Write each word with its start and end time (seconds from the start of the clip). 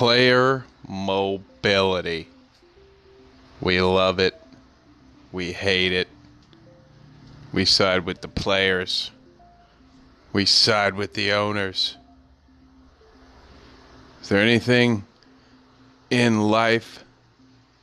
Player 0.00 0.64
mobility. 0.88 2.26
We 3.60 3.82
love 3.82 4.18
it. 4.18 4.34
We 5.30 5.52
hate 5.52 5.92
it. 5.92 6.08
We 7.52 7.66
side 7.66 8.06
with 8.06 8.22
the 8.22 8.28
players. 8.28 9.10
We 10.32 10.46
side 10.46 10.94
with 10.94 11.12
the 11.12 11.32
owners. 11.32 11.98
Is 14.22 14.30
there 14.30 14.40
anything 14.40 15.04
in 16.08 16.48
life 16.48 17.04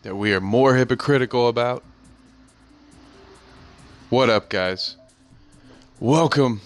that 0.02 0.16
we 0.16 0.34
are 0.34 0.42
more 0.42 0.76
hypocritical 0.76 1.48
about? 1.48 1.84
What 4.10 4.32
up, 4.32 4.50
guys? 4.50 4.96
Welcome. 6.00 6.62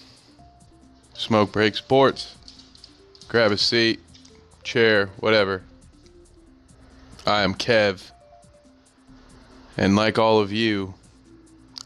Smoke 1.14 1.52
Break 1.52 1.76
Sports. 1.76 2.38
Grab 3.28 3.52
a 3.52 3.58
seat, 3.58 4.00
chair, 4.64 5.08
whatever. 5.20 5.64
I 7.26 7.44
am 7.44 7.54
Kev. 7.54 8.12
And 9.78 9.96
like 9.96 10.18
all 10.18 10.40
of 10.40 10.52
you, 10.52 10.96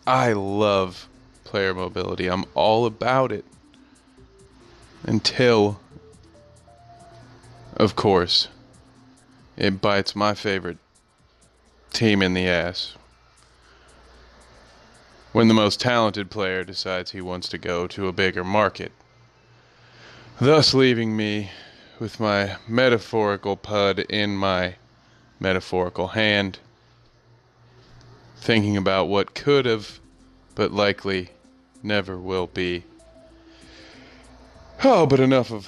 I 0.07 0.33
love 0.33 1.07
player 1.43 1.73
mobility. 1.73 2.27
I'm 2.27 2.45
all 2.53 2.85
about 2.85 3.31
it. 3.31 3.45
Until, 5.03 5.80
of 7.75 7.95
course, 7.95 8.47
it 9.55 9.81
bites 9.81 10.16
my 10.16 10.33
favorite 10.33 10.77
team 11.94 12.21
in 12.21 12.33
the 12.33 12.47
ass. 12.47 12.95
When 15.31 15.47
the 15.47 15.53
most 15.53 15.80
talented 15.80 16.31
player 16.31 16.63
decides 16.63 17.11
he 17.11 17.21
wants 17.21 17.47
to 17.49 17.57
go 17.57 17.88
to 17.88 18.07
a 18.07 18.13
bigger 18.13 18.44
market. 18.44 18.91
Thus 20.39 20.73
leaving 20.73 21.16
me 21.16 21.52
with 21.99 22.20
my 22.20 22.58
metaphorical 22.67 23.55
pud 23.55 23.99
in 23.99 24.36
my 24.36 24.76
metaphorical 25.40 26.09
hand, 26.09 26.59
thinking 28.38 28.78
about 28.78 29.08
what 29.08 29.33
could 29.33 29.66
have, 29.66 30.00
but 30.56 30.72
likely 30.72 31.30
never 31.81 32.17
will 32.17 32.47
be. 32.47 32.84
Oh, 34.84 35.06
but 35.06 35.19
enough 35.19 35.52
of 35.52 35.67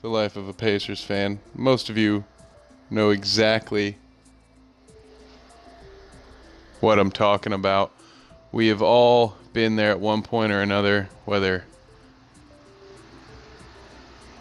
the 0.00 0.08
life 0.08 0.36
of 0.36 0.48
a 0.48 0.52
Pacers 0.52 1.02
fan. 1.02 1.40
Most 1.54 1.90
of 1.90 1.98
you 1.98 2.24
know 2.90 3.10
exactly 3.10 3.96
what 6.80 6.98
I'm 6.98 7.10
talking 7.10 7.52
about. 7.52 7.92
We 8.52 8.68
have 8.68 8.82
all 8.82 9.36
been 9.52 9.76
there 9.76 9.90
at 9.90 10.00
one 10.00 10.22
point 10.22 10.52
or 10.52 10.60
another, 10.60 11.08
whether 11.24 11.64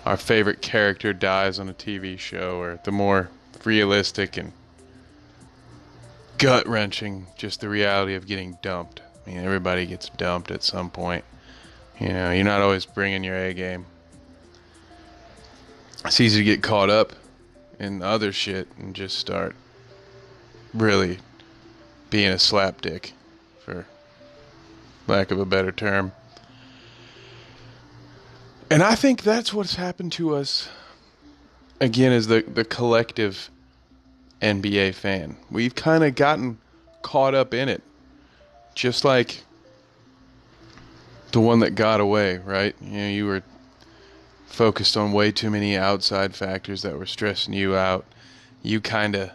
our 0.06 0.18
favorite 0.18 0.62
character 0.62 1.14
dies 1.14 1.60
on 1.60 1.70
a 1.70 1.74
TV 1.74 2.20
show 2.20 2.60
or 2.60 2.80
the 2.84 2.92
more 2.92 3.30
realistic 3.64 4.38
and 4.38 4.52
gut 6.38 6.68
wrenching, 6.68 7.28
just 7.38 7.62
the 7.62 7.70
reality 7.70 8.16
of 8.16 8.26
getting 8.26 8.58
dumped. 8.62 9.02
I 9.26 9.30
mean, 9.30 9.40
everybody 9.40 9.86
gets 9.86 10.10
dumped 10.10 10.52
at 10.52 10.64
some 10.64 10.90
point. 10.90 11.24
You 12.00 12.10
know, 12.10 12.32
you're 12.32 12.44
not 12.44 12.62
always 12.62 12.86
bringing 12.86 13.24
your 13.24 13.38
A 13.38 13.54
game. 13.54 13.86
It's 16.06 16.20
easy 16.20 16.40
to 16.40 16.44
get 16.44 16.62
caught 16.62 16.90
up 16.90 17.14
in 17.80 18.02
other 18.02 18.34
shit 18.34 18.68
and 18.78 18.94
just 18.94 19.18
start 19.18 19.56
really 20.74 21.20
being 22.10 22.32
a 22.32 22.36
slapdick, 22.36 23.12
for 23.60 23.86
lack 25.08 25.32
of 25.32 25.40
a 25.40 25.46
better 25.46 25.72
term. 25.72 26.12
And 28.74 28.82
I 28.82 28.96
think 28.96 29.22
that's 29.22 29.54
what's 29.54 29.76
happened 29.76 30.14
to 30.14 30.34
us 30.34 30.68
again 31.80 32.12
as 32.12 32.26
the, 32.26 32.42
the 32.42 32.66
collective 32.66 33.52
NBA 34.42 34.96
fan. 34.96 35.38
We've 35.52 35.76
kind 35.76 36.04
of 36.04 36.16
gotten 36.16 36.58
caught 37.04 37.36
up 37.36 37.54
in 37.54 37.70
it. 37.70 37.84
Just 38.74 39.06
like 39.06 39.44
the 41.34 41.40
one 41.40 41.60
that 41.60 41.76
got 41.76 42.00
away, 42.00 42.40
right? 42.40 42.76
You 42.82 42.98
know, 42.98 43.10
you 43.10 43.26
were 43.28 43.44
focused 44.48 44.98
on 44.98 45.12
way 45.12 45.32
too 45.32 45.52
many 45.52 45.78
outside 45.78 46.36
factors 46.36 46.82
that 46.82 46.98
were 46.98 47.06
stressing 47.06 47.54
you 47.54 47.76
out. 47.76 48.08
You 48.64 48.82
kind 48.82 49.16
of 49.16 49.30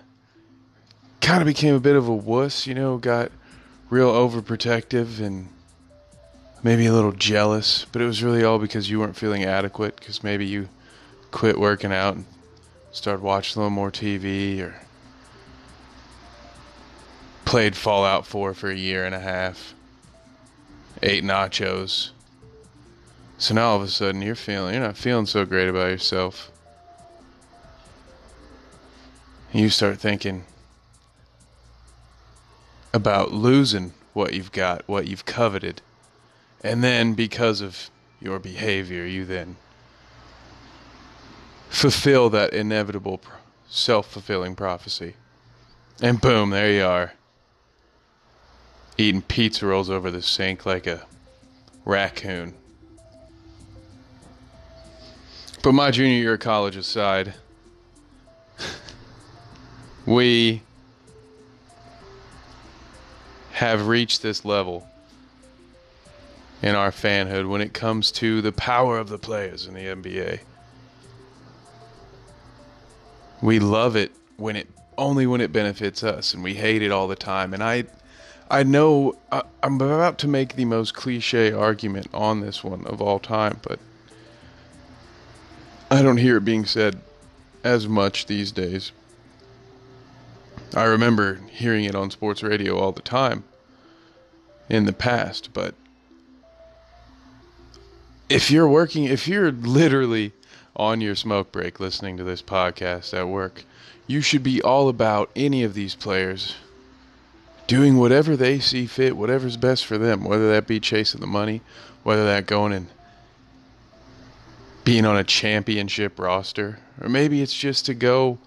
kind 1.21 1.41
of 1.41 1.47
became 1.47 1.77
a 1.77 1.81
bit 1.81 1.95
of 1.95 2.09
a 2.09 2.13
wuss, 2.13 2.67
you 2.67 2.75
know, 2.75 2.99
got 2.99 3.31
real 3.89 4.13
overprotective 4.13 5.21
and 5.21 5.49
maybe 6.63 6.87
a 6.87 6.93
little 6.93 7.13
jealous, 7.13 7.87
but 7.93 8.03
it 8.03 8.07
was 8.07 8.23
really 8.23 8.45
all 8.45 8.59
because 8.59 8.91
you 8.91 8.99
weren't 8.99 9.17
feeling 9.17 9.45
adequate 9.45 9.97
because 9.97 10.23
maybe 10.23 10.47
you 10.47 10.69
quit 11.31 11.59
working 11.59 11.93
out 11.93 12.17
and 12.17 12.25
started 12.91 13.23
watching 13.23 13.61
a 13.61 13.63
little 13.63 13.75
more 13.75 13.91
TV 13.91 14.61
or 14.61 14.75
played 17.45 17.77
Fallout 17.77 18.27
4 18.27 18.55
for 18.55 18.71
a 18.71 18.77
year 18.77 19.05
and 19.05 19.15
a 19.15 19.21
half, 19.21 19.75
ate 21.03 21.25
nachos. 21.25 22.11
So 23.39 23.55
now 23.55 23.71
all 23.71 23.77
of 23.77 23.83
a 23.83 23.89
sudden 23.89 24.21
you're 24.21 24.35
feeling 24.35 24.75
you're 24.75 24.83
not 24.83 24.97
feeling 24.97 25.27
so 25.27 25.45
great 25.45 25.69
about 25.69 25.91
yourself. 25.91 26.51
You 29.53 29.71
start 29.71 29.99
thinking 29.99 30.45
about 32.93 33.33
losing 33.33 33.93
what 34.13 34.35
you've 34.35 34.53
got, 34.53 34.87
what 34.87 35.07
you've 35.07 35.25
coveted. 35.25 35.81
And 36.63 36.83
then 36.83 37.15
because 37.15 37.61
of 37.61 37.91
your 38.21 38.39
behavior, 38.39 39.07
you 39.07 39.25
then 39.25 39.57
fulfill 41.69 42.31
that 42.31 42.53
inevitable 42.53 43.21
self 43.69 44.11
fulfilling 44.11 44.57
prophecy. 44.57 45.15
And 46.01 46.21
boom, 46.21 46.51
there 46.51 46.73
you 46.73 46.85
are. 46.85 47.13
Eating 48.97 49.23
pizza 49.23 49.67
rolls 49.67 49.91
over 49.91 50.11
the 50.11 50.23
sink 50.23 50.67
like 50.67 50.87
a 50.87 51.07
raccoon. 51.85 52.55
But 55.63 55.73
my 55.73 55.91
junior 55.91 56.19
year 56.19 56.35
of 56.35 56.41
college 56.41 56.77
aside, 56.77 57.35
we 60.07 60.63
have 63.53 63.87
reached 63.87 64.23
this 64.23 64.45
level 64.45 64.89
in 66.63 66.75
our 66.75 66.91
fanhood 66.91 67.49
when 67.49 67.61
it 67.61 67.73
comes 67.73 68.11
to 68.13 68.43
the 68.43 68.53
power 68.53 68.99
of 68.99 69.09
the 69.09 69.19
players 69.19 69.67
in 69.67 69.75
the 69.75 69.85
NBA. 69.85 70.41
We 73.41 73.59
love 73.61 73.95
it 73.95 74.13
when 74.37 74.57
it 74.57 74.69
only 74.97 75.27
when 75.27 75.41
it 75.41 75.53
benefits 75.53 76.03
us 76.03 76.35
and 76.35 76.43
we 76.43 76.55
hate 76.55 76.83
it 76.83 76.91
all 76.91 77.07
the 77.07 77.15
time 77.15 77.55
and 77.55 77.63
I 77.63 77.85
I 78.51 78.65
know 78.65 79.17
I, 79.31 79.43
I'm 79.63 79.81
about 79.81 80.19
to 80.19 80.29
make 80.29 80.57
the 80.57 80.65
most 80.65 80.95
cliche 80.95 81.53
argument 81.53 82.09
on 82.13 82.41
this 82.41 82.65
one 82.65 82.85
of 82.87 83.01
all 83.01 83.21
time 83.21 83.61
but 83.63 83.79
I 85.91 86.03
don't 86.03 86.17
hear 86.17 86.39
it 86.39 86.45
being 86.45 86.67
said 86.67 87.01
as 87.65 87.89
much 87.89 88.27
these 88.27 88.53
days. 88.53 88.93
I 90.75 90.85
remember 90.85 91.41
hearing 91.51 91.85
it 91.85 91.95
on 91.95 92.11
sports 92.11 92.43
radio 92.43 92.79
all 92.79 92.93
the 92.93 93.01
time 93.01 93.45
in 94.69 94.85
the 94.85 94.93
past, 94.93 95.51
but 95.55 95.75
if 98.29 98.51
you're 98.51 98.69
working, 98.69 99.05
if 99.05 99.27
you're 99.27 99.51
literally 99.51 100.33
on 100.77 101.01
your 101.01 101.15
smoke 101.15 101.51
break 101.51 101.81
listening 101.81 102.17
to 102.17 102.25
this 102.25 102.43
podcast 102.43 103.17
at 103.17 103.29
work, 103.29 103.65
you 104.07 104.21
should 104.21 104.43
be 104.43 104.63
all 104.63 104.89
about 104.89 105.31
any 105.35 105.65
of 105.65 105.75
these 105.75 105.95
players 105.95 106.55
doing 107.67 107.99
whatever 107.99 108.37
they 108.37 108.59
see 108.59 108.87
fit, 108.87 109.17
whatever's 109.17 109.57
best 109.57 109.85
for 109.85 109.99
them, 109.99 110.25
whether 110.25 110.51
that 110.51 110.67
be 110.67 110.81
chasing 110.81 111.21
the 111.21 111.27
money, 111.27 111.61
whether 112.03 112.25
that 112.25 112.47
going 112.47 112.73
and 112.73 112.87
being 114.85 115.05
on 115.05 115.17
a 115.17 115.25
championship 115.25 116.19
roster, 116.19 116.79
or 117.01 117.09
maybe 117.09 117.43
it's 117.43 117.53
just 117.53 117.85
to 117.85 117.95
go, 117.95 118.39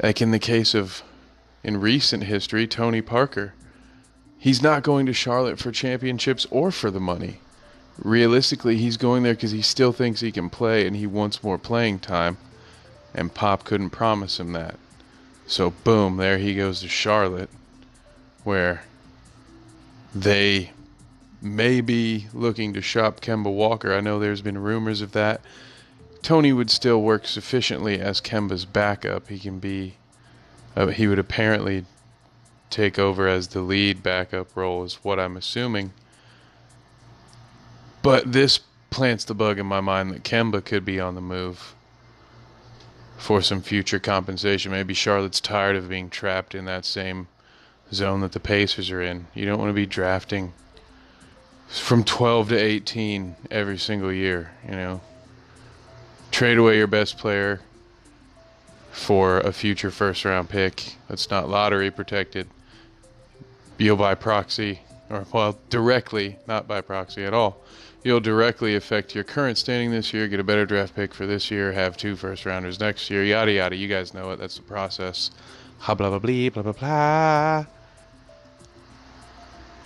like 0.00 0.22
in 0.22 0.30
the 0.30 0.38
case 0.38 0.74
of 0.74 1.02
in 1.64 1.80
recent 1.80 2.24
history, 2.24 2.66
Tony 2.66 3.02
Parker. 3.02 3.54
He's 4.38 4.62
not 4.62 4.82
going 4.82 5.06
to 5.06 5.12
Charlotte 5.12 5.60
for 5.60 5.70
championships 5.70 6.46
or 6.50 6.72
for 6.72 6.90
the 6.90 7.00
money 7.00 7.38
realistically, 7.98 8.76
he's 8.76 8.96
going 8.96 9.22
there 9.22 9.34
because 9.34 9.50
he 9.50 9.62
still 9.62 9.92
thinks 9.92 10.20
he 10.20 10.32
can 10.32 10.50
play 10.50 10.86
and 10.86 10.96
he 10.96 11.06
wants 11.06 11.42
more 11.42 11.58
playing 11.58 11.98
time. 12.00 12.38
And 13.14 13.34
Pop 13.34 13.64
couldn't 13.64 13.90
promise 13.90 14.40
him 14.40 14.52
that. 14.52 14.76
So, 15.46 15.70
boom, 15.70 16.16
there 16.16 16.38
he 16.38 16.54
goes 16.54 16.80
to 16.80 16.88
Charlotte, 16.88 17.50
where 18.44 18.84
they 20.14 20.72
may 21.42 21.80
be 21.80 22.28
looking 22.32 22.72
to 22.72 22.80
shop 22.80 23.20
Kemba 23.20 23.52
Walker. 23.52 23.92
I 23.92 24.00
know 24.00 24.18
there's 24.18 24.42
been 24.42 24.58
rumors 24.58 25.00
of 25.00 25.12
that. 25.12 25.40
Tony 26.22 26.52
would 26.52 26.70
still 26.70 27.02
work 27.02 27.26
sufficiently 27.26 28.00
as 28.00 28.20
Kemba's 28.20 28.64
backup. 28.64 29.28
He 29.28 29.38
can 29.38 29.58
be, 29.58 29.96
uh, 30.76 30.86
he 30.86 31.08
would 31.08 31.18
apparently 31.18 31.84
take 32.70 32.98
over 32.98 33.26
as 33.26 33.48
the 33.48 33.60
lead 33.60 34.02
backup 34.02 34.56
role, 34.56 34.84
is 34.84 34.94
what 35.02 35.18
I'm 35.18 35.36
assuming. 35.36 35.92
But 38.02 38.32
this 38.32 38.60
plants 38.90 39.24
the 39.24 39.34
bug 39.34 39.58
in 39.58 39.66
my 39.66 39.80
mind 39.80 40.10
that 40.10 40.24
Kemba 40.24 40.64
could 40.64 40.84
be 40.84 41.00
on 41.00 41.14
the 41.14 41.20
move 41.20 41.74
for 43.16 43.40
some 43.40 43.62
future 43.62 44.00
compensation. 44.00 44.72
Maybe 44.72 44.94
Charlotte's 44.94 45.40
tired 45.40 45.76
of 45.76 45.88
being 45.88 46.10
trapped 46.10 46.54
in 46.54 46.64
that 46.64 46.84
same 46.84 47.28
zone 47.92 48.20
that 48.20 48.32
the 48.32 48.40
Pacers 48.40 48.90
are 48.90 49.00
in. 49.00 49.28
You 49.34 49.46
don't 49.46 49.58
want 49.58 49.70
to 49.70 49.74
be 49.74 49.86
drafting 49.86 50.52
from 51.68 52.04
12 52.04 52.50
to 52.50 52.56
18 52.56 53.36
every 53.50 53.78
single 53.78 54.12
year, 54.12 54.52
you 54.64 54.72
know. 54.74 55.00
Trade 56.30 56.58
away 56.58 56.78
your 56.78 56.86
best 56.86 57.18
player 57.18 57.60
for 58.90 59.38
a 59.38 59.52
future 59.52 59.90
first 59.90 60.24
round 60.24 60.48
pick 60.48 60.96
that's 61.08 61.30
not 61.30 61.48
lottery 61.48 61.90
protected. 61.90 62.48
You'll 63.78 63.96
by 63.96 64.14
proxy, 64.14 64.80
or 65.12 65.26
well, 65.32 65.58
directly, 65.68 66.38
not 66.46 66.66
by 66.66 66.80
proxy 66.80 67.24
at 67.24 67.34
all. 67.34 67.62
You'll 68.02 68.20
directly 68.20 68.74
affect 68.74 69.14
your 69.14 69.24
current 69.24 69.58
standing 69.58 69.90
this 69.90 70.12
year, 70.12 70.26
get 70.26 70.40
a 70.40 70.44
better 70.44 70.66
draft 70.66 70.94
pick 70.94 71.14
for 71.14 71.26
this 71.26 71.50
year, 71.50 71.72
have 71.72 71.96
two 71.96 72.16
first 72.16 72.44
rounders 72.46 72.80
next 72.80 73.10
year, 73.10 73.22
yada 73.22 73.52
yada. 73.52 73.76
You 73.76 73.86
guys 73.88 74.12
know 74.14 74.32
it. 74.32 74.38
That's 74.38 74.56
the 74.56 74.62
process. 74.62 75.30
Ha 75.80 75.94
blah 75.94 76.08
blah 76.08 76.18
blah 76.18 76.50
blah 76.50 76.62
blah 76.62 76.72
blah. 76.72 77.66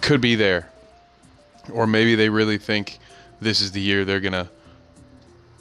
Could 0.00 0.20
be 0.20 0.34
there. 0.34 0.70
Or 1.72 1.86
maybe 1.86 2.14
they 2.14 2.28
really 2.28 2.58
think 2.58 2.98
this 3.40 3.60
is 3.60 3.72
the 3.72 3.80
year 3.80 4.04
they're 4.04 4.20
gonna 4.20 4.48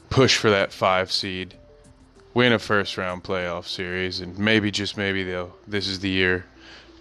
push 0.09 0.37
for 0.37 0.49
that 0.49 0.71
five 0.71 1.11
seed 1.11 1.55
win 2.35 2.53
a 2.53 2.59
first 2.59 2.97
round 2.97 3.23
playoff 3.23 3.65
series, 3.65 4.19
and 4.19 4.37
maybe 4.37 4.69
just 4.69 4.95
maybe 4.95 5.23
they'll. 5.23 5.55
This 5.67 5.87
is 5.87 6.01
the 6.01 6.09
year 6.09 6.45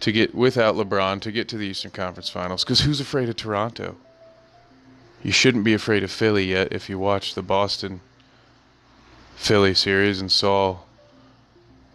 to 0.05 0.13
get 0.13 0.35
without 0.35 0.75
LeBron 0.75 1.19
to 1.23 1.33
get 1.33 1.49
to 1.49 1.57
the 1.57 1.65
Eastern 1.65 1.91
Conference 1.91 2.29
Finals. 2.29 2.63
Because 2.63 2.81
who's 2.81 3.01
afraid 3.01 3.31
of 3.31 3.37
Toronto? 3.37 3.97
You 5.23 5.33
shouldn't 5.33 5.65
be 5.65 5.73
afraid 5.73 6.05
of 6.05 6.11
Philly 6.11 6.45
yet 6.45 6.75
if 6.75 6.91
you 6.91 6.99
watched 6.99 7.35
the 7.35 7.41
Boston 7.41 8.03
Philly 9.35 9.73
series 9.73 10.21
and 10.21 10.31
saw 10.31 10.81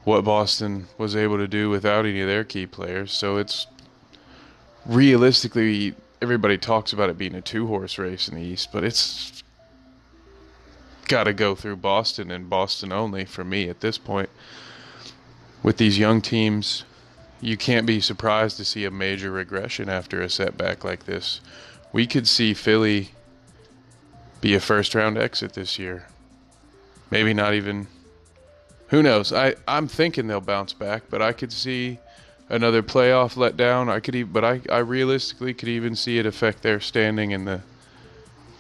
what 0.06 0.24
Boston 0.24 0.88
was 0.98 1.16
able 1.16 1.38
to 1.38 1.48
do 1.48 1.70
without 1.70 2.08
any 2.08 2.20
of 2.22 2.28
their 2.28 2.44
key 2.44 2.66
players. 2.66 3.12
So 3.12 3.38
it's 3.38 3.68
realistically 4.88 5.94
everybody 6.20 6.58
talks 6.58 6.92
about 6.92 7.12
it 7.12 7.18
being 7.20 7.36
a 7.36 7.42
two 7.42 7.68
horse 7.68 8.00
race 8.00 8.28
in 8.28 8.34
the 8.34 8.42
East, 8.42 8.72
but 8.74 8.84
it's 8.84 9.44
got 11.08 11.26
to 11.26 11.34
go 11.34 11.54
through 11.54 11.76
Boston 11.76 12.32
and 12.32 12.50
Boston 12.50 12.92
only 12.92 13.26
for 13.26 13.44
me 13.44 13.70
at 13.70 13.82
this 13.82 14.00
point. 14.00 14.32
With 15.62 15.78
these 15.78 16.00
young 16.00 16.22
teams, 16.22 16.86
you 17.42 17.58
can't 17.58 17.86
be 17.86 18.02
surprised 18.02 18.58
to 18.58 18.66
see 18.66 18.86
a 18.86 18.92
major 18.92 19.32
regression 19.32 19.90
after 19.90 20.22
a 20.22 20.30
setback 20.30 20.84
like 20.84 21.06
this. 21.06 21.42
We 21.92 22.06
could 22.06 22.28
see 22.28 22.54
Philly 22.54 23.12
be 24.42 24.54
a 24.54 24.60
first 24.60 24.96
round 24.96 25.18
exit 25.18 25.54
this 25.54 25.80
year. 25.80 26.08
Maybe 27.12 27.34
not 27.34 27.54
even 27.54 27.88
who 28.90 29.04
knows? 29.04 29.32
I, 29.32 29.56
I'm 29.68 29.88
thinking 29.88 30.28
they'll 30.28 30.42
bounce 30.42 30.74
back, 30.74 31.04
but 31.10 31.22
I 31.22 31.32
could 31.32 31.54
see 31.54 32.00
another 32.50 32.82
playoff 32.82 33.36
letdown. 33.36 33.90
I 33.90 34.00
could 34.00 34.16
even, 34.16 34.32
but 34.32 34.44
I, 34.44 34.62
I 34.70 34.80
realistically 34.80 35.54
could 35.54 35.70
even 35.70 35.96
see 35.96 36.18
it 36.18 36.26
affect 36.26 36.64
their 36.64 36.80
standing 36.80 37.32
in 37.32 37.46
the 37.46 37.62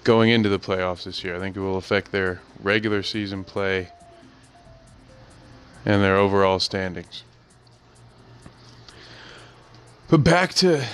going 0.04 0.30
into 0.30 0.48
the 0.48 0.60
playoffs 0.60 1.04
this 1.04 1.24
year. 1.24 1.36
I 1.36 1.40
think 1.40 1.58
it 1.58 1.60
will 1.60 1.78
affect 1.78 2.12
their 2.12 2.42
regular 2.62 3.04
season 3.04 3.44
play 3.44 3.90
and 5.86 6.04
their 6.04 6.16
overall 6.16 6.60
standings. 6.60 7.24
But 10.10 10.24
back 10.24 10.54
to 10.56 10.86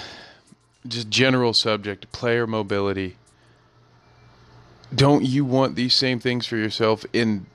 just 0.88 1.10
general 1.10 1.54
subject, 1.54 2.12
player 2.12 2.46
mobility. 2.46 3.16
Don't 4.94 5.24
you 5.24 5.46
want 5.46 5.76
these 5.76 5.94
same 5.94 6.20
things 6.20 6.46
for 6.46 6.58
yourself 6.58 7.06
in 7.14 7.46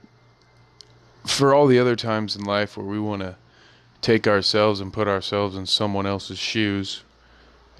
for 1.27 1.55
all 1.55 1.67
the 1.67 1.79
other 1.79 1.97
times 1.97 2.35
in 2.35 2.45
life 2.45 2.77
where 2.77 2.87
we 2.87 2.99
want 2.99 3.23
to 3.23 3.37
take 4.01 4.27
ourselves 4.27 4.81
and 4.81 4.93
put 4.93 5.07
ourselves 5.07 5.55
in 5.55 5.67
someone 5.67 6.07
else's 6.07 6.39
shoes? 6.39 7.03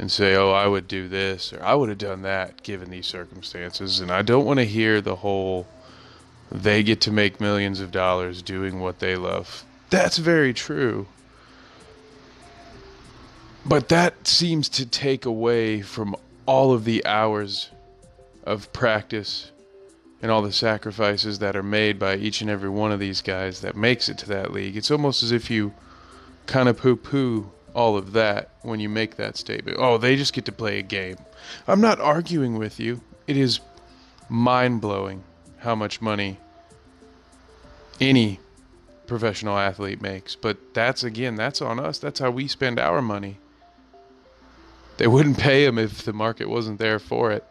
and 0.01 0.11
say, 0.11 0.35
oh, 0.35 0.51
I 0.51 0.67
would 0.67 0.89
do 0.89 1.09
this 1.09 1.53
or 1.53 1.63
I 1.63 1.75
would 1.75 1.91
have 1.91 1.99
done 1.99 2.23
that 2.23 2.63
given 2.63 2.89
these 2.89 3.07
circumstances. 3.07 4.01
And 4.01 4.11
I 4.11 4.23
don't 4.23 4.47
want 4.47 4.59
to 4.59 4.65
hear 4.65 5.03
the 5.03 5.17
whole 5.17 5.69
they 6.51 6.83
get 6.83 7.03
to 7.03 7.13
make 7.13 7.39
millions 7.39 7.81
of 7.81 7.91
dollars 7.91 8.41
doing 8.41 8.81
what 8.81 9.01
they 9.01 9.15
love. 9.15 9.63
That's 9.91 10.17
very 10.17 10.55
true. 10.55 11.07
But 13.65 13.89
that 13.89 14.27
seems 14.27 14.69
to 14.71 14.87
take 14.87 15.25
away 15.25 15.83
from 15.83 16.17
all 16.47 16.73
of 16.73 16.85
the 16.85 17.05
hours 17.05 17.71
of 18.45 18.73
practice 18.73 19.51
and 20.23 20.31
all 20.31 20.43
the 20.43 20.53
sacrifices 20.53 21.39
that 21.39 21.57
are 21.57 21.63
made 21.63 21.99
by 21.99 22.17
each 22.17 22.41
and 22.41 22.51
every 22.51 22.69
one 22.69 22.93
of 22.93 23.01
these 23.01 23.23
guys 23.23 23.61
that 23.61 23.77
makes 23.77 24.09
it 24.09 24.19
to 24.19 24.29
that 24.29 24.53
league. 24.53 24.77
It's 24.77 24.91
almost 24.91 25.23
as 25.23 25.33
if 25.33 25.51
you 25.51 25.73
kind 26.47 26.69
of 26.69 26.77
poo 26.77 26.97
poo 26.97 27.51
all 27.75 27.97
of 27.97 28.13
that 28.13 28.51
when 28.63 28.81
you 28.81 28.89
make 28.89 29.17
that 29.17 29.37
statement. 29.37 29.77
Oh, 29.79 29.99
they 29.99 30.17
just 30.17 30.33
get 30.33 30.45
to 30.47 30.53
play 30.53 30.79
a 30.79 30.83
game. 30.83 31.17
I'm 31.69 31.81
not 31.81 32.01
arguing 32.01 32.59
with 32.59 32.81
you. 32.81 33.01
It 33.27 33.37
is 33.37 33.61
mind 34.29 34.81
blowing 34.81 35.23
how 35.59 35.75
much 35.75 36.01
money 36.01 36.39
any 38.01 38.41
professional 39.07 39.59
athlete 39.59 40.01
makes. 40.03 40.35
But 40.35 40.75
that's 40.75 41.05
again, 41.05 41.37
that's 41.37 41.63
on 41.63 41.79
us. 41.79 41.99
That's 41.99 42.21
how 42.21 42.31
we 42.31 42.49
spend 42.49 42.79
our 42.79 43.01
money. 43.03 43.39
They 45.01 45.07
wouldn't 45.07 45.39
pay 45.39 45.65
them 45.65 45.79
if 45.79 46.03
the 46.03 46.13
market 46.13 46.47
wasn't 46.47 46.79
there 46.79 46.99
for 46.99 47.33
it. 47.33 47.43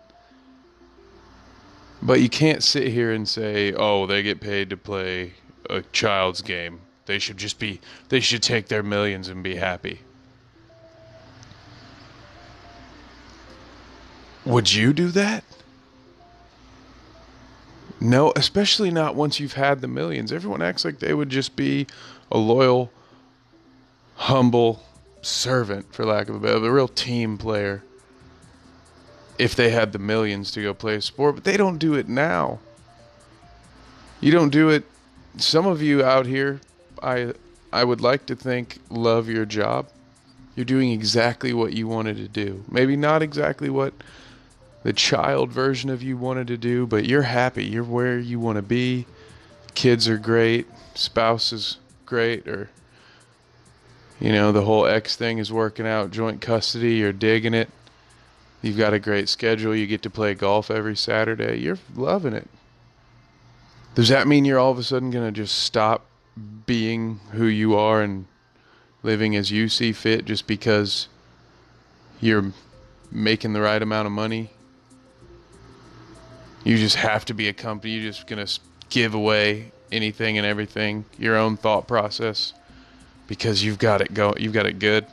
But 2.00 2.22
you 2.22 2.30
can't 2.30 2.62
sit 2.62 2.90
here 2.90 3.12
and 3.12 3.28
say, 3.28 3.74
oh, 3.74 4.06
they 4.06 4.22
get 4.22 4.40
paid 4.40 4.70
to 4.70 4.78
play 4.78 5.34
a 5.68 5.82
child's 5.82 6.44
game. 6.44 6.80
They 7.08 7.18
should 7.18 7.38
just 7.38 7.58
be, 7.58 7.82
they 8.10 8.20
should 8.20 8.44
take 8.44 8.68
their 8.68 8.84
millions 8.84 9.30
and 9.30 9.42
be 9.42 9.56
happy. 9.56 10.02
Would 14.46 14.72
you 14.72 14.94
do 14.94 15.08
that? 15.08 15.44
No, 18.00 18.32
especially 18.36 18.92
not 18.92 19.16
once 19.16 19.40
you've 19.40 19.54
had 19.54 19.82
the 19.82 19.88
millions. 19.88 20.32
Everyone 20.32 20.62
acts 20.62 20.86
like 20.86 21.00
they 21.00 21.16
would 21.16 21.32
just 21.32 21.56
be 21.56 21.88
a 22.32 22.38
loyal, 22.38 22.92
humble 24.18 24.84
servant, 25.22 25.94
for 25.94 26.06
lack 26.06 26.30
of 26.30 26.36
a 26.36 26.40
better, 26.40 26.66
a 26.66 26.72
real 26.72 26.88
team 26.88 27.38
player. 27.38 27.84
If 29.38 29.56
they 29.56 29.70
had 29.70 29.94
the 29.94 30.00
millions 30.00 30.52
to 30.52 30.62
go 30.62 30.74
play 30.74 30.96
a 30.96 31.02
sport, 31.02 31.36
but 31.36 31.44
they 31.44 31.56
don't 31.56 31.78
do 31.78 31.94
it 31.94 32.10
now. 32.10 32.60
You 34.20 34.32
don't 34.32 34.50
do 34.50 34.70
it. 34.70 34.84
Some 35.38 35.66
of 35.66 35.82
you 35.82 36.04
out 36.04 36.26
here, 36.26 36.60
I, 37.02 37.34
I 37.72 37.84
would 37.84 38.02
like 38.02 38.26
to 38.26 38.36
think, 38.36 38.80
love 38.90 39.30
your 39.30 39.46
job. 39.46 39.88
You're 40.56 40.66
doing 40.66 40.92
exactly 40.92 41.54
what 41.54 41.72
you 41.72 41.88
wanted 41.88 42.18
to 42.18 42.28
do. 42.28 42.66
Maybe 42.70 42.98
not 42.98 43.22
exactly 43.22 43.70
what 43.70 43.94
the 44.84 44.92
child 44.92 45.52
version 45.52 45.90
of 45.90 46.04
you 46.04 46.18
wanted 46.18 46.48
to 46.48 46.58
do, 46.58 46.86
but 46.86 47.06
you're 47.06 47.22
happy. 47.22 47.64
You're 47.64 47.84
where 47.84 48.20
you 48.20 48.40
want 48.40 48.58
to 48.58 48.62
be. 48.62 49.06
Kids 49.74 50.10
are 50.10 50.18
great. 50.18 50.68
Spouse 50.96 51.54
is 51.54 51.78
great. 52.06 52.46
Or, 52.48 52.70
you 54.20 54.32
know, 54.32 54.52
the 54.52 54.64
whole 54.64 54.86
X 54.86 55.16
thing 55.16 55.38
is 55.38 55.52
working 55.52 55.88
out. 55.88 56.12
Joint 56.12 56.42
custody, 56.42 56.96
you're 56.96 57.14
digging 57.14 57.54
it. 57.54 57.70
You've 58.62 58.78
got 58.78 58.94
a 58.94 59.00
great 59.00 59.30
schedule. 59.30 59.76
You 59.76 59.88
get 59.88 60.02
to 60.04 60.10
play 60.10 60.34
golf 60.34 60.70
every 60.70 60.96
Saturday. 60.96 61.60
You're 61.60 61.80
loving 61.96 62.34
it. 62.34 62.48
Does 63.96 64.10
that 64.10 64.28
mean 64.28 64.46
you're 64.46 64.60
all 64.60 64.72
of 64.72 64.78
a 64.78 64.84
sudden 64.84 65.12
going 65.12 65.26
to 65.26 65.32
just 65.32 65.58
stop 65.58 66.06
being 66.66 67.20
who 67.32 67.46
you 67.46 67.76
are 67.76 68.02
and 68.02 68.26
living 69.04 69.36
as 69.36 69.52
you 69.52 69.70
see 69.70 69.94
fit 69.94 70.26
just 70.26 70.46
because 70.46 71.08
you're 72.20 72.52
making 73.12 73.54
the 73.54 73.62
right 73.62 73.82
amount 73.82 74.06
of 74.06 74.12
money 74.12 74.52
you 76.64 76.78
just 76.78 76.98
have 76.98 77.26
to 77.26 77.34
be 77.34 77.48
a 77.48 77.54
company. 77.54 77.94
You're 77.94 78.12
just 78.12 78.28
gonna 78.28 78.48
give 78.90 79.14
away 79.14 79.72
anything 79.92 80.38
and 80.38 80.46
everything, 80.46 81.06
your 81.18 81.36
own 81.36 81.58
thought 81.58 81.88
process, 81.88 82.54
because 83.30 83.64
you've 83.64 83.78
got 83.78 84.02
it 84.02 84.14
go. 84.14 84.34
You've 84.38 84.54
got 84.54 84.66
it 84.66 84.80
good. 84.80 85.06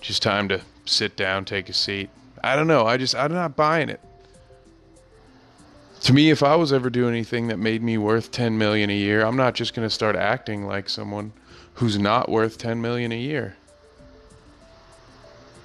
Just 0.00 0.22
time 0.22 0.48
to 0.50 0.60
sit 0.84 1.16
down, 1.16 1.46
take 1.46 1.68
a 1.68 1.72
seat. 1.72 2.10
I 2.44 2.54
don't 2.54 2.66
know. 2.68 2.86
I 2.86 2.98
just 2.98 3.16
I'm 3.16 3.32
not 3.32 3.56
buying 3.56 3.88
it. 3.88 4.00
To 6.02 6.12
me, 6.12 6.30
if 6.30 6.42
I 6.42 6.54
was 6.54 6.72
ever 6.74 6.90
doing 6.90 7.14
anything 7.14 7.48
that 7.48 7.58
made 7.58 7.82
me 7.82 7.96
worth 7.96 8.30
10 8.30 8.58
million 8.58 8.90
a 8.90 8.96
year, 8.96 9.24
I'm 9.24 9.34
not 9.34 9.54
just 9.54 9.74
going 9.74 9.88
to 9.88 9.92
start 9.92 10.14
acting 10.14 10.66
like 10.66 10.90
someone 10.90 11.32
who's 11.74 11.98
not 11.98 12.28
worth 12.28 12.58
10 12.58 12.80
million 12.82 13.10
a 13.10 13.18
year. 13.18 13.56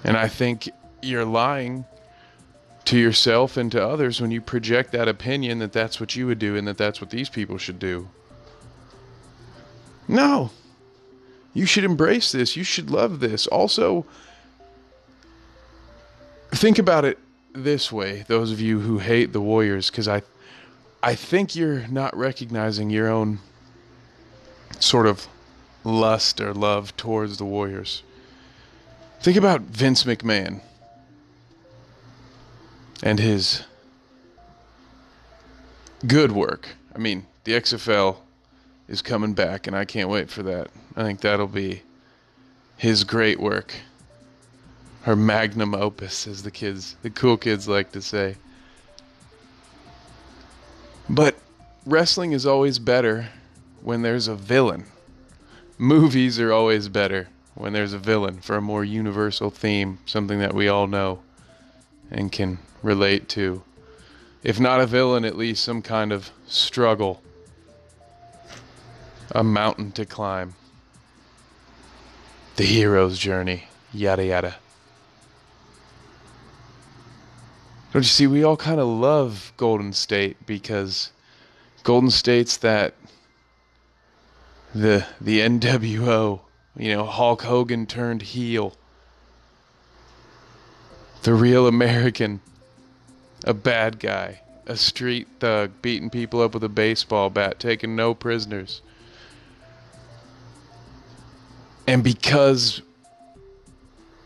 And 0.05 0.17
I 0.17 0.29
think 0.29 0.69
you're 1.01 1.25
lying 1.25 1.85
to 2.85 2.97
yourself 2.97 3.57
and 3.57 3.71
to 3.73 3.85
others 3.85 4.21
when 4.21 4.31
you 4.31 4.41
project 4.41 4.93
that 4.93 5.07
opinion 5.07 5.59
that 5.59 5.73
that's 5.73 5.99
what 5.99 6.15
you 6.15 6.25
would 6.27 6.39
do 6.39 6.55
and 6.55 6.67
that 6.67 6.77
that's 6.77 7.01
what 7.01 7.09
these 7.09 7.29
people 7.29 7.57
should 7.57 7.77
do. 7.77 8.07
No. 10.07 10.49
You 11.53 11.65
should 11.65 11.83
embrace 11.83 12.31
this. 12.31 12.55
You 12.55 12.63
should 12.63 12.89
love 12.89 13.19
this. 13.19 13.47
Also, 13.47 14.05
think 16.51 16.79
about 16.79 17.05
it 17.05 17.17
this 17.53 17.91
way, 17.91 18.23
those 18.27 18.51
of 18.51 18.61
you 18.61 18.79
who 18.79 18.99
hate 18.99 19.33
the 19.33 19.41
Warriors, 19.41 19.89
because 19.89 20.07
I, 20.07 20.21
I 21.03 21.15
think 21.15 21.55
you're 21.55 21.87
not 21.87 22.15
recognizing 22.15 22.89
your 22.89 23.09
own 23.09 23.39
sort 24.79 25.07
of 25.07 25.27
lust 25.83 26.39
or 26.39 26.53
love 26.53 26.95
towards 26.95 27.37
the 27.37 27.45
Warriors. 27.45 28.03
Think 29.19 29.37
about 29.37 29.61
Vince 29.61 30.03
McMahon 30.03 30.61
and 33.03 33.19
his 33.19 33.63
good 36.07 36.31
work. 36.31 36.69
I 36.95 36.97
mean, 36.97 37.25
the 37.43 37.53
XFL 37.53 38.17
is 38.91 39.01
coming 39.01 39.33
back, 39.33 39.67
and 39.67 39.75
I 39.75 39.85
can't 39.85 40.09
wait 40.09 40.29
for 40.29 40.43
that. 40.43 40.67
I 40.97 41.03
think 41.03 41.21
that'll 41.21 41.47
be 41.47 41.81
his 42.75 43.05
great 43.05 43.39
work, 43.39 43.73
her 45.03 45.15
magnum 45.15 45.73
opus, 45.73 46.27
as 46.27 46.43
the 46.43 46.51
kids, 46.51 46.97
the 47.01 47.09
cool 47.09 47.37
kids 47.37 47.69
like 47.69 47.93
to 47.93 48.01
say. 48.01 48.35
But 51.09 51.35
wrestling 51.85 52.33
is 52.33 52.45
always 52.45 52.79
better 52.79 53.29
when 53.81 54.01
there's 54.01 54.27
a 54.27 54.35
villain. 54.35 54.87
Movies 55.77 56.37
are 56.37 56.51
always 56.51 56.89
better 56.89 57.29
when 57.55 57.71
there's 57.71 57.93
a 57.93 57.97
villain 57.97 58.41
for 58.41 58.57
a 58.57 58.61
more 58.61 58.83
universal 58.83 59.49
theme, 59.49 59.99
something 60.05 60.39
that 60.39 60.53
we 60.53 60.67
all 60.67 60.87
know 60.87 61.21
and 62.11 62.29
can 62.29 62.57
relate 62.83 63.29
to. 63.29 63.63
If 64.43 64.59
not 64.59 64.81
a 64.81 64.85
villain, 64.85 65.23
at 65.23 65.37
least 65.37 65.63
some 65.63 65.81
kind 65.81 66.11
of 66.11 66.31
struggle, 66.45 67.21
a 69.33 69.43
mountain 69.43 69.91
to 69.93 70.05
climb, 70.05 70.55
the 72.57 72.65
hero's 72.65 73.17
journey, 73.17 73.65
yada 73.93 74.25
yada. 74.25 74.55
Don't 77.93 78.03
you 78.03 78.09
see, 78.09 78.27
we 78.27 78.43
all 78.43 78.57
kind 78.57 78.79
of 78.79 78.87
love 78.87 79.51
Golden 79.57 79.91
State 79.91 80.45
because 80.45 81.11
Golden 81.83 82.09
State's 82.09 82.57
that 82.57 82.93
the 84.73 85.05
the 85.19 85.39
NWO, 85.39 86.39
you 86.77 86.95
know, 86.95 87.05
Hulk 87.05 87.41
Hogan 87.41 87.85
turned 87.85 88.21
heel. 88.21 88.75
The 91.23 91.33
real 91.33 91.67
American, 91.67 92.39
a 93.43 93.53
bad 93.53 93.99
guy, 93.99 94.41
a 94.65 94.75
street 94.75 95.27
thug 95.39 95.71
beating 95.81 96.09
people 96.09 96.41
up 96.41 96.53
with 96.53 96.63
a 96.63 96.69
baseball 96.69 97.29
bat, 97.29 97.59
taking 97.59 97.95
no 97.95 98.13
prisoners. 98.13 98.81
And 101.91 102.05
because 102.05 102.81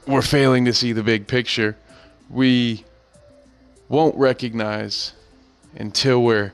we're 0.05 0.21
failing 0.21 0.65
to 0.65 0.73
see 0.73 0.91
the 0.91 1.01
big 1.01 1.25
picture, 1.25 1.75
we 2.29 2.85
won't 3.89 4.15
recognize 4.17 5.13
until 5.75 6.21
we're 6.21 6.53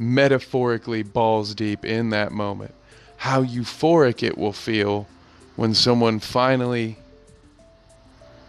metaphorically 0.00 1.04
balls 1.04 1.54
deep 1.54 1.84
in 1.84 2.10
that 2.10 2.32
moment 2.32 2.74
how 3.18 3.44
euphoric 3.44 4.24
it 4.24 4.36
will 4.36 4.52
feel 4.52 5.06
when 5.54 5.74
someone 5.74 6.18
finally 6.18 6.96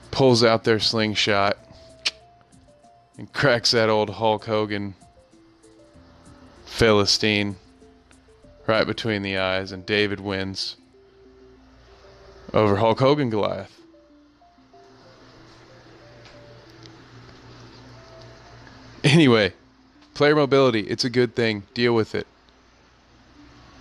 pulls 0.10 0.44
out 0.44 0.64
their 0.64 0.80
slingshot 0.80 1.60
and 3.20 3.32
cracks 3.34 3.70
that 3.70 3.88
old 3.88 4.10
Hulk 4.10 4.46
Hogan 4.46 4.96
Philistine 6.66 7.56
right 8.66 8.88
between 8.88 9.22
the 9.22 9.38
eyes, 9.38 9.72
and 9.72 9.86
David 9.86 10.20
wins 10.20 10.76
over 12.54 12.76
Hulk 12.76 13.00
Hogan 13.00 13.30
Goliath. 13.30 13.76
Anyway, 19.04 19.54
player 20.14 20.36
mobility, 20.36 20.82
it's 20.82 21.06
a 21.06 21.10
good 21.10 21.36
thing. 21.36 21.64
Deal 21.74 21.94
with 21.94 22.14
it. 22.16 22.28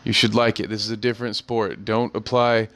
You 0.04 0.12
should 0.12 0.34
like 0.34 0.60
it. 0.60 0.70
This 0.70 0.84
is 0.84 0.90
a 0.90 0.96
different 0.96 1.36
sport. 1.36 1.84
Don't 1.84 2.14
apply 2.14 2.68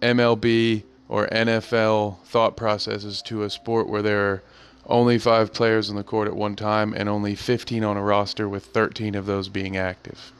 MLB 0.00 0.82
or 1.08 1.26
NFL 1.28 2.18
thought 2.24 2.56
processes 2.56 3.20
to 3.22 3.42
a 3.42 3.50
sport 3.50 3.88
where 3.88 4.02
there 4.02 4.30
are 4.30 4.42
only 4.86 5.18
five 5.18 5.52
players 5.52 5.90
on 5.90 5.96
the 5.96 6.02
court 6.02 6.26
at 6.26 6.34
one 6.34 6.56
time 6.56 6.94
and 6.94 7.08
only 7.08 7.34
15 7.34 7.84
on 7.84 7.96
a 7.96 8.02
roster 8.02 8.48
with 8.48 8.64
13 8.66 9.14
of 9.14 9.26
those 9.26 9.48
being 9.48 9.76
active. 9.76 10.32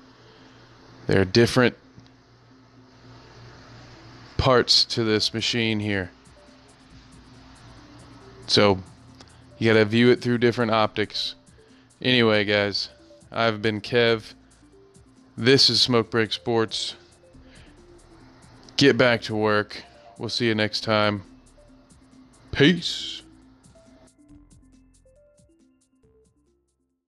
There 1.06 1.20
are 1.20 1.26
different 1.26 1.76
parts 4.42 4.84
to 4.84 5.04
this 5.04 5.32
machine 5.32 5.78
here. 5.78 6.10
So 8.48 8.80
you 9.56 9.72
got 9.72 9.78
to 9.78 9.84
view 9.84 10.10
it 10.10 10.20
through 10.20 10.38
different 10.38 10.72
optics. 10.72 11.36
Anyway, 12.00 12.44
guys, 12.44 12.88
I've 13.30 13.62
been 13.62 13.80
Kev. 13.80 14.34
This 15.36 15.70
is 15.70 15.80
Smoke 15.80 16.10
Break 16.10 16.32
Sports. 16.32 16.96
Get 18.76 18.98
back 18.98 19.22
to 19.22 19.36
work. 19.36 19.84
We'll 20.18 20.28
see 20.28 20.48
you 20.48 20.56
next 20.56 20.80
time. 20.80 21.22
Peace. 22.50 23.21